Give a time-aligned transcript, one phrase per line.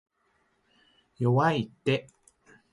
[1.19, 2.07] 弱いって